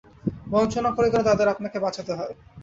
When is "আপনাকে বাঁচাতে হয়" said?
1.53-2.33